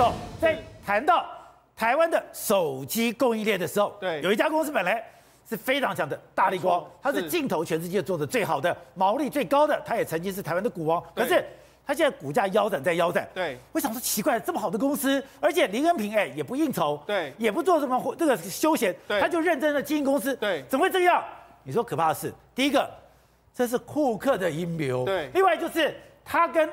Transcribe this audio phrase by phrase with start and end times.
[0.00, 1.26] 走，在谈到
[1.76, 5.04] 台湾的手机供应链的时候，对，有一家公司本来
[5.46, 11.44] 是非常强的，大力光，它是镜头全世界做的最好的，毛利最高的，它也曾经是台湾的股王，可是
[11.86, 13.28] 他现在股价腰斩在腰斩。
[13.34, 14.40] 对，我想说奇怪？
[14.40, 21.22] 这么好的公司，而且林恩平哎也不应酬，对，也不做什么这个休闲，他就认真的经营公司，对，怎么会这样？
[21.62, 22.88] 你说可怕的是，第一个，
[23.54, 25.94] 这是库克的阴谋，对，另外就是
[26.24, 26.66] 他跟。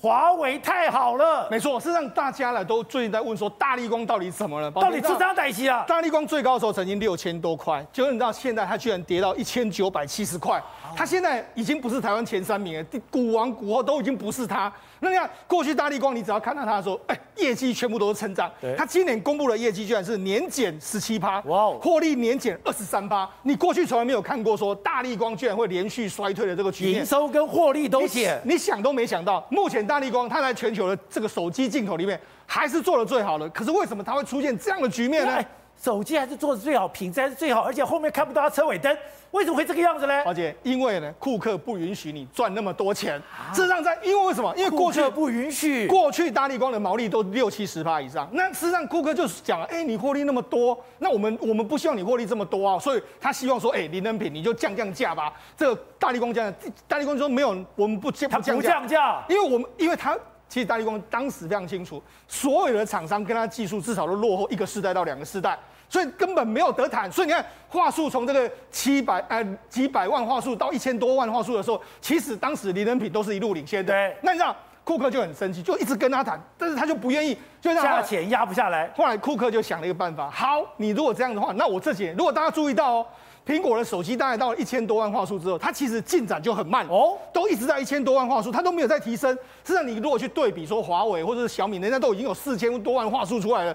[0.00, 4.70] 华为太好了，没错，是让大家呢都最近在问说，大力光到底怎么了？
[4.70, 5.84] 到底出啥代机啊？
[5.88, 10.62] 大力光最高的时候曾经六千多块，结果你知道现在它居然跌到一千九百七十块，
[10.96, 14.72] 它现在已经不是台湾前三名了，股王股后都已经不是他。
[15.00, 18.50] 那你看过去大力光，你只要看到他的时候，哎，业绩全部都是成长。
[18.76, 23.28] 他今年公布的业绩居然是年减十七趴，哇哦，获利年减二十三趴。
[23.42, 29.46] 你过去从来没有看过说大力光居然会连续衰退的这个局面，营收跟获利都减，你想都没想到。
[29.50, 35.40] 目前大力光它在全球的这个手机镜头里面还是做的最好的，可是为什么它会出现这样的局面呢？
[35.80, 38.94] 手机还是做的最好，品质还是最好，而且后面看不到它车尾灯，
[39.30, 40.22] 为什么会这个样子呢？
[40.24, 43.16] 而且因为呢，库克不允许你赚那么多钱。
[43.54, 44.52] 事实上，在因为为什么？
[44.56, 48.28] 因为过去不允许，过去大力光的毛利都六七十趴以上。
[48.32, 55.32] 那事实上，库克就是讲了，哎，你获利那么多，那我们我们不希望你获利这么多啊，所以他希望说，哎，林能品你就降降价吧。
[55.56, 56.52] 这个大力光讲，
[56.88, 60.18] 大力光说没有，我们不降，不降价，因为我们因为他。
[60.50, 65.58] 其实大力光当时非常清楚，所有的厂商跟他技术至少都落后一个世代到两个世代，
[65.88, 67.10] 所以根本没有得谈。
[67.10, 73.92] 所以你看，话术从这个七百呃几百万话术到一千多万话术的时候，其实当时林恩平都是一路领先的。
[73.92, 78.90] 对，那你知道库克就很生气，就一直跟他谈，但是他就不愿意，就让价钱压不下来。
[78.96, 83.06] 后来库克就想了一个办法，好，你如果这样的话，那我这几年如果大家注意到哦。
[83.46, 89.32] 苹果的手机大概到了一千多万画素之后，它其实进展就很慢哦，都一直在一千多万画素，它都没有在提升。
[89.64, 93.74] 实际上，你如果去对比说华为或者是小米，人家都已经有四千多万画素出来了，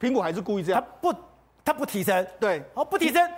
[0.00, 1.18] 苹果还是故意这样，他不，
[1.64, 3.30] 他不提升，对，哦，不提升，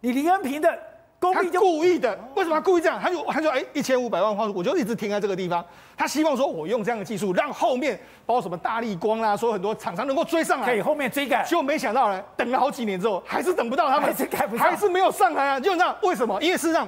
[0.00, 0.78] 你林恩平的。
[1.20, 2.96] 功力就故意的，为什么他故意这样？
[3.02, 5.64] 他就他就哎，一千五百万话术，我就一直停在这个地方。
[5.96, 11.44] 他希望说，我用这样的技术，让后面包括什么大力光啦，说很多厂商能够追上来，可以后面追赶。
[11.44, 15.58] 结果没想到呢，等了好几年之后，还是等不到他们，还是赶不上，还是没有上来啊！
[15.58, 16.40] 就那为什么？
[16.40, 16.86] 因为事实上，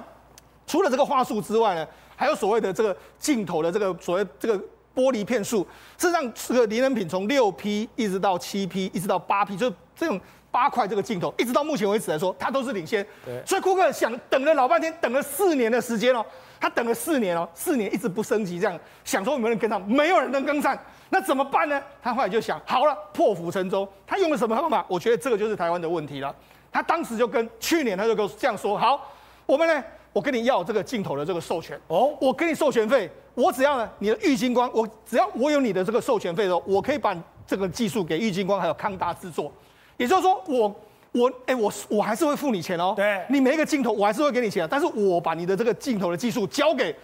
[0.64, 4.64] 除了这个话术之外呢，还有所谓的这个镜头的这个所谓这个
[5.00, 5.66] 玻璃片数。
[5.96, 10.20] 事实上，这个林人品从六 P 一直到七 P，一直到八 P，就这种。
[10.52, 13.06] 八块这个镜头，一直到目前为止来说，它都是领先。
[13.24, 16.26] 对，所以库克想等了老半天，等了四年的时间哦，
[16.58, 20.76] 他等了四年哦，四年一直不升级，这样想说有没有人跟上，没有人能跟上，
[21.10, 21.80] 那怎么办呢？
[22.02, 24.84] 他后来就想，好了，破釜沉舟，他用了什么方法？
[24.88, 26.34] 我觉得这个就是台湾的问题了。
[26.72, 29.08] 他当时就跟去年他就跟这样说，好，
[29.46, 39.52] 我们呢，我跟你要这个镜头的这个授权哦，我给你授权费，我只要呢你的玉金光，我只要我有你的这个授权费的时候，我可以把这个技术给玉金光还有康达制作。
[39.96, 40.68] 也就是说我，
[41.12, 42.94] 我我哎，我我还是会付你钱哦。
[42.96, 46.94] 对，你每一个镜头，我还是会给你钱，但是我把你的这个镜头的技术交给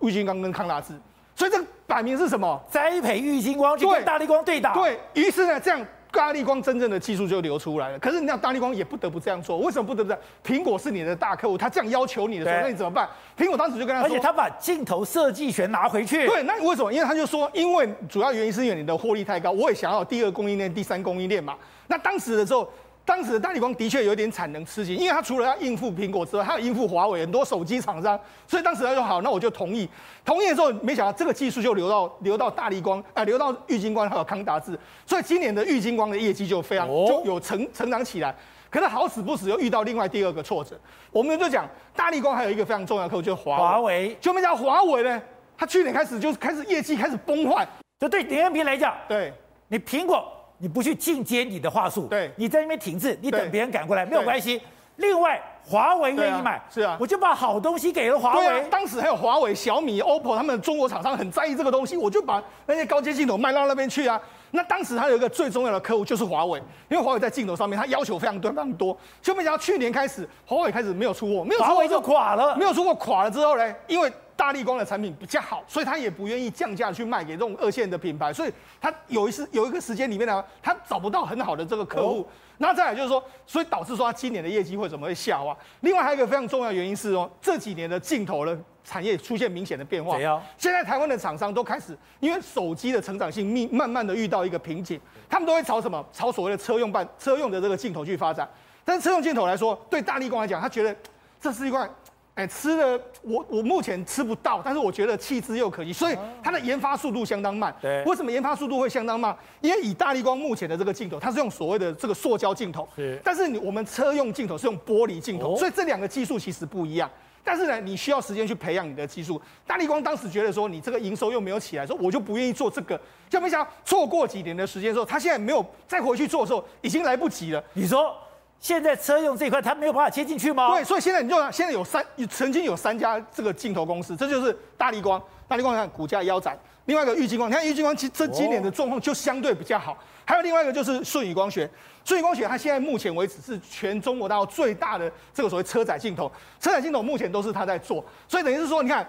[0.00, 0.92] 玉金光跟康达制，
[1.34, 2.60] 所以这个摆明是什么？
[2.70, 4.74] 栽培玉金光就跟大力光对打。
[4.74, 5.84] 对于是呢，这样
[6.16, 7.98] 大力光真正的技术就流出来了。
[7.98, 10.22] 可是你看大力光也不得不这样做，为什么不得不这样？
[10.44, 13.08] 苹果是你的大客户，他这样要求你的时候，那你怎么办？
[13.36, 16.26] 苹果当时就跟他说，而且他把镜头设计权拿回去。
[16.26, 16.92] 对，那为什么？
[16.92, 21.54] 因为他就说，因为主要原因是因为你的获利太高，我也想要第二供应链、第三供应链嘛。
[21.88, 22.68] 那当时的时候，
[23.06, 28.18] 当时的大立光的确有点产能吃紧，因为它除了要应付苹果之外，还要应付华为很多手机厂商，
[28.48, 29.88] 所以当时他说好，那我就同意。
[30.24, 38.34] 同意的时候，没想到这个技术就流到流到大力光，啊、呃，流到玉晶光还有康达智，所以今年的玉晶光的业绩就非常就有成成长起来。
[38.68, 40.76] 可是好死不死又遇到另外第二个挫折，
[41.12, 45.22] 我们就讲大力光还有一个非常重要的客户就是华华为，就没想到华为呢，
[45.56, 47.64] 它去年开始就开始业绩开始崩坏，
[48.00, 49.32] 就对林恩平来讲，对
[49.68, 50.32] 你苹果。
[50.58, 54.60] 你不去进阶你的话术，对，你在那边停滞，你等别人赶过来没有关系。
[54.96, 58.64] 另外，华为愿意买，是啊，我就把好东西给了华为。
[58.70, 64.18] 当时还有华为、小米、OPPO，他们中国厂商很在意这个东西，我就把那些高阶镜头卖到那边去啊。
[64.52, 68.96] 那当时他有一个最重要的客户就是华为，因为华为在镜头上面他要求非常多非常多。
[69.20, 74.10] 就没想到去年开始，华为开始没有出货，没有出货华为就垮了，没有出货垮了之后呢，因为。
[74.36, 82.26] 大立光的产品比较好，所以他也不愿意降价去卖给这种二线的品牌，所以他有一次有一个时间里面呢，他找不到很好的这个客户。
[82.58, 85.56] 那再来就是说，所以导致说他今年的业绩会怎么会下滑？
[85.80, 90.18] 另外还有一个非常重要的原因是哦，这几年的镜头的产业出现明显的变化。
[90.56, 94.98] 现在台湾的厂商都开始因为手机的成长性密慢慢的遇到一个瓶颈，
[95.28, 96.02] 他们都会朝什么？
[96.12, 98.48] 朝所谓的车用半车用的这个镜头去发展。
[98.84, 100.94] 但是车用镜头来说，对大力光来讲，他觉得
[101.40, 101.88] 这是一块。
[102.36, 107.74] 哎，吃的我我目前吃不到，但是我觉得弃之又可惜，所以它的研发速度相当慢。
[107.80, 109.34] 对，为什么研发速度会相当慢？
[109.62, 117.10] 因为以大力光目前的这个镜头，它是用所谓的这个塑胶镜头，是，但是你我们车用镜头是用玻璃镜头，哦、所以这两个技术其实不一样。
[117.42, 119.40] 但是呢，你需要时间去培养你的技术。
[119.66, 123.00] 大力光当时觉得说，你这个营收又没有起来，说我就不愿意做这个。
[123.30, 127.64] 就没想到错过几年的时间之后，他现在没有再回去做的时候，已经来不及了。
[127.72, 128.14] 你说？
[128.58, 130.74] 现在车用这一块，它没有办法切进去吗？
[130.74, 135.22] 对，所以现在你就现在有三，曾经有三家这个镜头公司，这就是大力光。
[135.46, 139.96] 大力光你看股价腰斩，另外一个玉晶光，你看玉晶光其实这今年的状况就相对比较好。
[140.24, 141.70] 还有另外一个就是顺宇光学，
[142.04, 149.08] 顺宇光学它现在目前为止是全中国大陆最大的这个所谓车载镜头，车载镜头目前都是它在做，所以等于是说，你看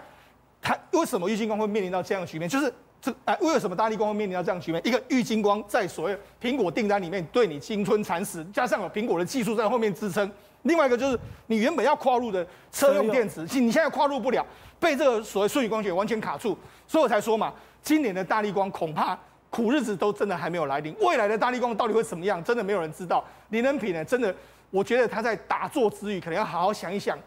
[0.62, 2.72] 它为什么玉晶光会面临到这样的局面，就是。
[3.02, 4.82] 这哎，为什么大力光会面临到这样局面？
[4.86, 10.30] 一个玉金光在所谓苹果订单里面对你青春蚕食，加上有苹果的技术在后面支撑。
[10.64, 14.46] 另外一个就是你原本要跨入的车用电池，你现在跨入不了，
[14.80, 16.58] 被这个所谓舜宇光学完全卡住。
[16.88, 19.18] 所以我才说嘛，今年的大力光恐怕
[19.50, 20.94] 苦日子都真的还没有来临。
[21.00, 22.44] 未来的大力光到底会怎么样？
[22.44, 23.24] 真的没有人知道。
[23.50, 24.04] 林恩平呢？
[24.04, 24.36] 真的，
[24.72, 27.18] 我觉得他在打坐之余，可能要好好想一想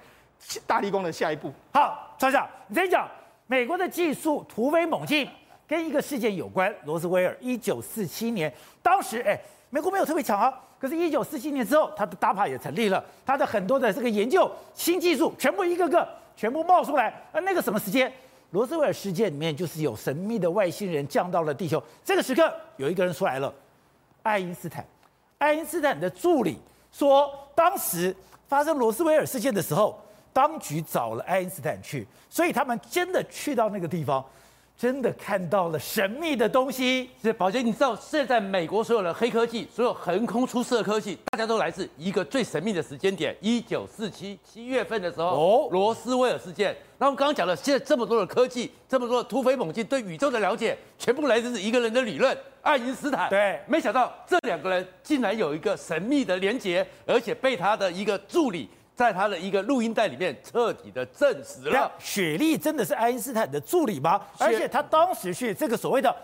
[0.66, 1.50] 大力光的下一步。
[1.72, 3.08] 好，赵小，你再讲，
[3.46, 5.26] 美国的技术突飞猛进。
[5.70, 8.52] 跟一个事件有关，罗斯威尔，一九四七年，
[8.82, 9.40] 当时哎，
[9.70, 17.22] 美国没有特别强啊，可是，一九四七年之后，他的 DAPA 也成立了，他的很多的这个研究新技术，全部一个个全部冒出来。
[17.30, 18.12] 而那个什么时间，
[18.50, 23.54] 罗斯威尔事件里面就是有神秘的外星人降到了地球，这个时刻有一个人出来了，
[24.24, 24.84] 爱因斯坦，
[25.38, 26.58] 爱因斯坦的助理
[26.90, 28.12] 说，当时
[28.48, 29.96] 发生罗斯威尔事件的时候，
[30.32, 34.24] 当局找了爱因斯坦去，所以他们真的去到那个地方。
[34.80, 37.10] 真的看到了神秘的东西。
[37.22, 46.74] 是宝杰，你知道现在美国所有的黑科技，所有横空出世的科技，大家都来自一个最神秘的时间点，一九四七七月份的时候，哦，罗斯威尔事件。
[46.96, 53.28] 那我们刚刚讲了，现在这么多的科技，这么多的突飞猛进，对宇宙的了解，全部来自一个人的理论——爱因斯坦。
[53.28, 58.66] 对，没想到这两个人竟然有一个神秘的连结，而且被他的一个助理。
[59.00, 64.20] 在他的一个录音带里面彻底的证实了，雪莉真的是爱因斯坦的助理吗？
[64.36, 66.14] 而且他当时去这个所谓的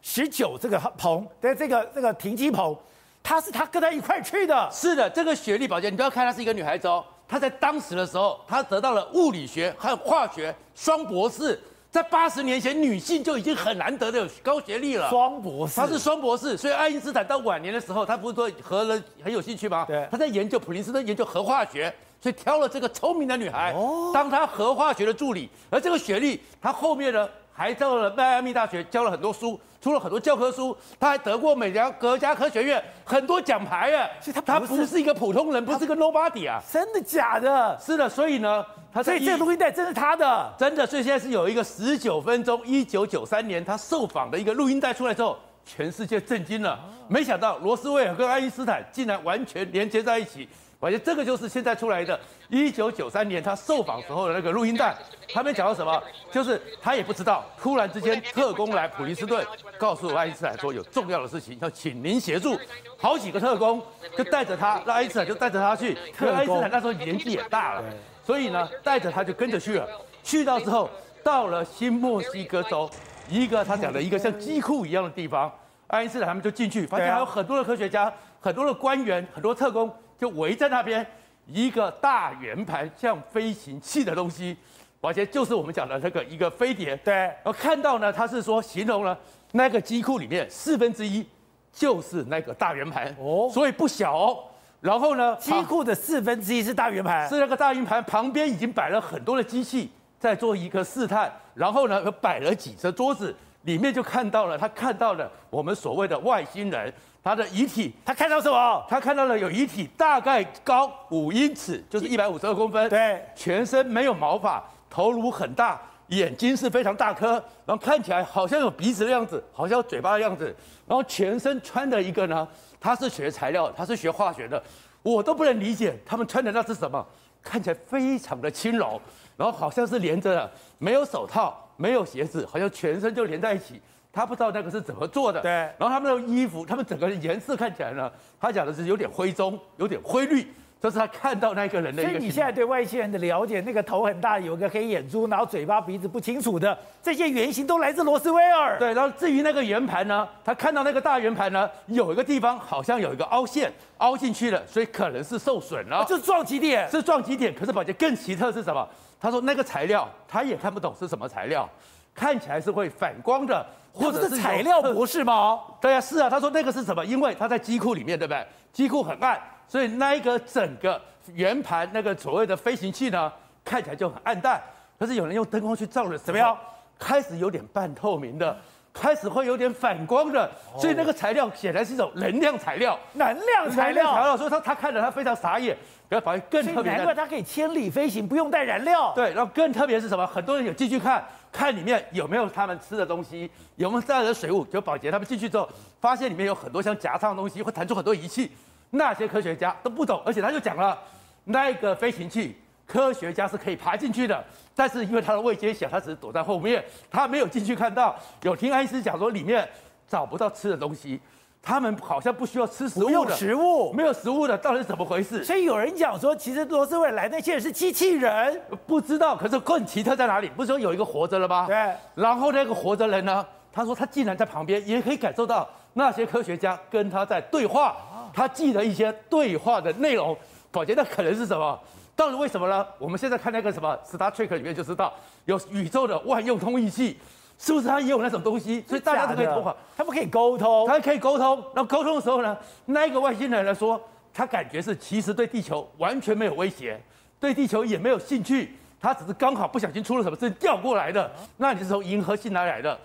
[0.00, 2.74] 十九这个棚的这个这个停机棚，
[3.22, 4.66] 他是他跟他一块去的。
[4.72, 11.60] 是的，这个雪莉宝杰，你不要看她是一个女孩子哦，她在当时的时候，她得到了物理学和化学双博士。
[11.90, 15.10] 在八十年前，女性就已经很难得的有高学历了。
[15.10, 19.84] 双博士，她是双博士，所以爱因斯坦到晚年的时候，他不是说核人很有兴趣吗？
[19.86, 21.94] 对，他在研究普林斯顿研究核化学。
[22.22, 23.74] 所以挑了这个聪明的女孩，
[24.14, 25.50] 当她核化学的助理。
[25.68, 30.76] 而这个雪莉，她后面呢还到了迈阿密大学教了很多书，出了很多教科书。
[31.00, 34.08] 她还得过美国国家科学院很多奖牌啊。
[34.20, 36.62] 所以她她不是一个普通人，不是个 nobody 啊。
[36.70, 37.76] 真的假的？
[37.84, 38.08] 是的。
[38.08, 38.64] 所以呢，
[38.94, 40.86] 她所以这个录音带真是她的，真的。
[40.86, 45.36] 所以现在是有一个十九分钟，一九九三年她受访的一个录音带出来之后，
[45.66, 46.78] 全世界震惊了。
[47.08, 50.48] 没想到罗斯威尔跟爱因斯坦竟然完全连接在一起。
[50.82, 52.18] 而且这个就是现在出来的，
[52.48, 54.92] 一九九三年他受访时候的那个录音带，
[55.32, 56.02] 他们讲到什么？
[56.32, 59.46] 就是他也不知道，突然之间特工来普林斯顿，
[59.78, 62.58] 告诉爱因斯坦说有重要的事情要请您协助。
[62.98, 63.80] 好几个特工
[64.18, 65.96] 就带着他，那爱因斯坦就带着他去。
[66.18, 67.84] 可爱因斯坦那时候年纪也大了，
[68.26, 69.88] 所以呢带着他就跟着去了。
[70.24, 70.90] 去到之后，
[71.22, 72.90] 到了新墨西哥州，
[73.28, 75.52] 一个他讲的一个像机库一样的地方，
[75.86, 79.88] 爱因斯坦他们就进去，发现还有很多的科学家、很多的官员、很多特工。
[80.22, 81.04] 就围在那边，
[81.48, 84.56] 一个大圆盘像飞行器的东西，
[85.00, 86.96] 而且就是我们讲的那个一个飞碟。
[86.98, 89.18] 对，然后看到呢，他是说形容了
[89.50, 91.26] 那个机库里面四分之一
[91.72, 94.44] 就是那个大圆盘哦，所以不小哦。
[94.80, 106.94] 然后呢，机库的四分之一是大圆盘，是那个大圆盘旁边已经摆了很多的机器在做一个试探，然后呢，又摆了几只桌子，里面就看到了他看到了我们所谓的外星人。
[107.24, 108.84] 他的遗体，他看到什么？
[108.88, 112.88] 他看到了有遗体，大概高五英尺，就是一百五十二公分。
[112.88, 117.32] 对，全身没有毛发，头颅很大，眼睛是非常大颗，
[117.64, 120.46] 然后看起来好像有鼻子的样子，好像有嘴巴的样子，
[120.86, 122.46] 然后全身穿的一个呢，
[122.80, 124.60] 他是学材料，他是学化学的，
[125.04, 127.06] 我都不能理解他们穿的那是什么，
[127.40, 129.00] 看起来非常的轻柔，
[129.36, 133.80] 然后好像是连着的，没有手套，没有鞋子，好像全身就连在一起。
[134.12, 135.50] 他不知道那个是怎么做的，对。
[135.50, 140.46] 然后他们的衣服，他们整个颜色看起来呢，他讲的是有点灰棕，有点灰绿，
[140.80, 142.10] 这是他看到那个人的一个。
[142.10, 148.78] 所以你现在对外星人的了解，那个头很大，有个黑眼珠，然后嘴巴鼻子不清楚的这些原型都来自罗斯威尔。
[148.78, 156.04] 对，然后至于那个圆盘呢，他看到那个大圆盘呢，有一个地方好像有一个凹陷，凹进去了，所以可能是受损了。
[156.06, 157.54] 就是撞击点，是撞击点。
[157.54, 158.86] 可是宝杰更奇特是什么？
[159.18, 161.66] 他说那个材料他也看不懂是什么材料，
[162.12, 165.60] 看起来是会反光的，或者是材料博士吗？
[165.80, 166.30] 对啊，是啊。
[166.30, 167.04] 他说那个是什么？
[167.04, 168.46] 因为他在机库里面，对不对？
[168.72, 169.38] 机库很暗。
[169.68, 171.00] 所以那一个整个
[171.34, 173.30] 圆盘那个所谓的飞行器呢，
[173.64, 174.60] 看起来就很暗淡。
[174.98, 176.56] 可是有人用灯光去照了，怎么样？
[176.98, 178.56] 开始有点半透明的，
[178.94, 180.50] 开始会有点反光的。
[180.78, 184.14] 所以那个材料显然是一种能量材料，能量材料。
[184.14, 184.36] 材料。
[184.36, 185.76] 所以他他看着他非常傻眼。
[186.08, 189.12] 然后反而更特别，难怪他可以千里飞行，不用带燃料。
[189.14, 190.26] 对，然后更特别是什么？
[190.26, 194.64] 很多人有进去看看里面有没有他们吃的东西，有没有带的水雾。
[194.64, 195.68] 就保洁他们进去之后，
[196.00, 198.50] 发现里面有很多像夹层的东西，会弹出很多仪器。
[198.90, 200.98] 那些科学家都不懂，而且他就讲了，
[201.44, 202.56] 那个飞行器
[202.86, 204.44] 科学家是可以爬进去的，
[204.74, 208.14] 但是因为他的位阶小，他只是躲在后面，他没有进去看到。
[208.42, 209.68] 有听爱因斯讲说里面
[210.08, 211.20] 找不到吃的东西，
[211.62, 215.44] 他们好像不需要吃食物的，不用食物，没有食物的，到底是怎么回事？
[215.44, 219.36] 所以有人讲说，其实罗斯威尔来那些人是机器人，不知道。
[219.36, 220.48] 可是更奇特在哪里？
[220.48, 221.66] 不是说有一个活着了吗？
[221.68, 221.94] 对。
[222.16, 223.46] 然后那个活着人呢？
[223.72, 227.96] 他说他竟然在旁边，也可以感受到那些科学家跟他在对话。
[228.34, 230.36] 他记得一些对话的内容，
[230.70, 231.78] 宝杰那可能是什么？
[232.14, 232.86] 到底为什么呢？
[232.98, 235.12] 我们现在看那个什么《Star Trek》里面就知道，
[235.46, 237.18] 有宇宙的万用通译器，
[237.62, 238.82] 是不是他也有那种东西？
[238.88, 241.62] 所以大家都可以通话，他们可以沟通，他可以沟通。
[241.72, 244.00] 然后沟通的时候呢，那一个外星人来说，
[244.34, 247.00] 他感觉是其实对地球完全没有威胁，
[247.38, 251.30] 对地球也没有兴趣，他只是刚好不小心出了什么事掉过来的。
[251.56, 252.98] 那你是从银河系哪来的？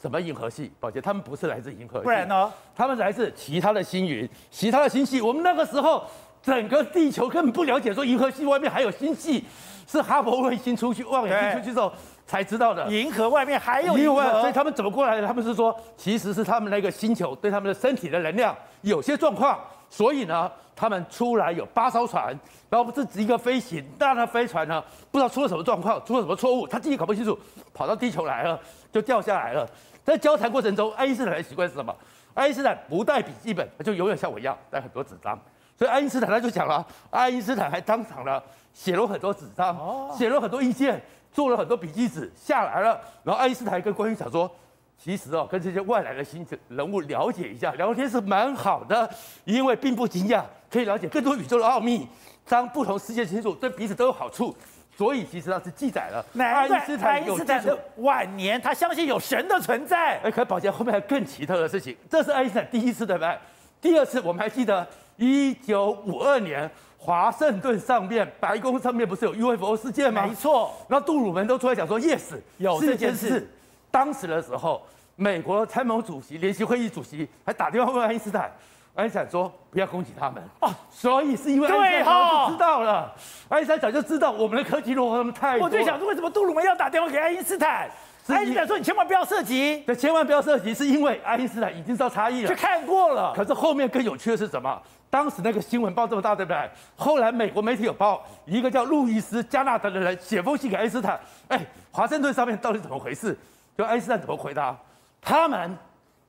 [0.00, 0.72] 什么银河系？
[0.80, 2.52] 宝杰，他们不是来自银河系，不然呢？
[2.74, 5.20] 他们来自其他的星云、其他的星系。
[5.20, 6.02] 我们那个时候，
[6.42, 9.44] 整个地球根本不了解，说银河系外面还有星系，
[9.86, 11.92] 是哈勃卫星出去望远镜出去之后
[12.32, 12.90] 才知道的。
[12.90, 15.26] 银河外面还有银河，所以他们怎么过来的？
[15.26, 19.60] 他们是说，其实是他们那个星球对他们的身体的能量有些状况，
[19.90, 22.34] 所以呢，他们出来有八艘船，
[22.70, 27.38] 然后这是一个飞行，那那飞船呢，不知道出了什么状况，出了什么错误，他自己搞不清楚，
[27.74, 28.58] 跑到地球来了，
[28.90, 29.68] 就掉下来了。
[30.02, 31.94] 在交谈过程中，爱因斯坦的习惯是什么？
[32.32, 35.38] 爱因斯坦不带笔记本，他就永远像我一样带很多纸张。
[35.78, 39.76] 所以爱因斯坦他就讲了，爱因斯坦还当场了写了很多纸张，
[40.16, 43.00] 写了很多意见，做了很多笔记纸下来了。
[43.24, 44.50] 然后爱因斯坦跟关于讲说，
[44.96, 49.08] 其实哦，跟这些外来的星人物了解一下，聊天是蛮好的，
[49.44, 52.06] 因为并不惊讶，可以了解更多宇宙的奥秘，
[52.48, 54.54] 当不同世界清楚，对彼此都有好处。
[54.94, 60.18] 所以其实他是记载了爱因斯坦有的晚年，他相信有神的存在。
[60.18, 63.38] 哎，可宝杰后面还有更奇特的事情，这是爱因斯坦第一次对不对？
[63.80, 64.86] 第二次我们还记得，
[65.16, 66.70] 一九五二年
[67.04, 70.24] 华盛顿上面白宫上面不是有 UFO 事件吗？
[70.24, 73.50] 没错，然后杜鲁门都出来讲说，yes，有这件事。
[73.90, 74.80] 当时的时候，
[75.16, 78.48] 美国参谋主席、联席会议主席还打电话问爱因斯坦。
[78.94, 83.12] 爱因斯坦说：“不要攻击他们哦，所以是因为爱因斯坦就知道了。
[83.48, 85.64] 爱因斯坦早就知道我们的科技落后他们太多。
[85.64, 87.90] 我最想说，为什么杜鲁门要打电话给爱因斯坦？
[88.28, 93.32] 爱因斯坦说：你千万不要涉及，对，千万不要涉及，是因为爱因斯坦已经知道差异了，去看过了。
[93.34, 94.80] 可是后面更有趣的是什么？
[95.12, 96.70] 当时那个新闻报这么大，对不对？
[96.96, 103.36] 后来美国媒体有报，一个叫路易斯加纳德的人写封信给爱因斯坦，哎，华盛顿上面到底怎么回事？
[103.76, 104.74] 就爱因斯坦怎么回答？
[105.20, 105.76] 他们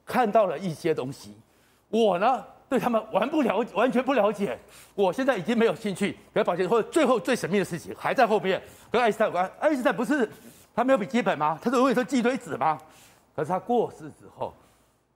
[0.06, 1.34] 看到了一些东西，
[1.88, 4.58] 我呢？”对他们完不了，完全不了解。
[4.96, 6.18] 我现在已经没有兴趣。
[6.34, 8.60] 可抱歉或者最后最神秘的事情还在后面，
[8.90, 9.48] 跟爱因斯坦有关。
[9.60, 10.28] 爱因斯坦不是
[10.76, 11.60] 他没有笔记本吗？
[11.62, 12.80] 他永远都记一堆纸吗？
[13.36, 14.52] 可是他过世之后，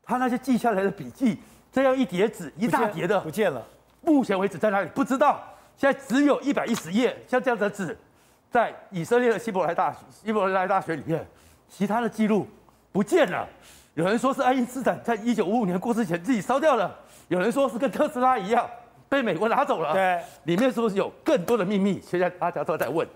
[0.03, 1.39] 他那些记下来的笔记，
[1.71, 3.65] 这样一叠纸，一大叠的不见了。
[4.01, 4.89] 目前为止在哪里？
[4.95, 5.41] 不知道。
[5.75, 7.95] 现在只有一百一十页，像这样的纸，
[8.50, 11.24] 在以色列的希伯来大学，希伯来大学里面，
[11.69, 12.47] 其他的记录
[12.91, 13.47] 不见了。
[13.93, 16.95] 有人说是爱因斯坦在一九五五年过世前自己烧掉了。
[17.27, 18.67] 有人说是跟特斯拉一样
[19.07, 22.01] 被美国拿走了，对，里面是不是有更多的秘密？
[22.01, 23.07] 现在大家都在问。